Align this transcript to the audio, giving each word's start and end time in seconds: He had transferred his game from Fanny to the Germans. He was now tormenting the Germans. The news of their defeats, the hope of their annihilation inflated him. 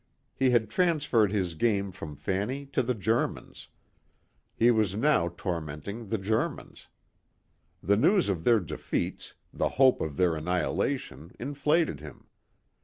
He 0.33 0.49
had 0.49 0.71
transferred 0.71 1.31
his 1.31 1.53
game 1.53 1.91
from 1.91 2.15
Fanny 2.15 2.65
to 2.73 2.81
the 2.81 2.95
Germans. 2.95 3.67
He 4.55 4.71
was 4.71 4.95
now 4.95 5.31
tormenting 5.37 6.07
the 6.07 6.17
Germans. 6.17 6.87
The 7.83 7.97
news 7.97 8.27
of 8.27 8.43
their 8.43 8.59
defeats, 8.59 9.35
the 9.53 9.69
hope 9.77 10.01
of 10.01 10.17
their 10.17 10.33
annihilation 10.35 11.35
inflated 11.37 11.99
him. 11.99 12.25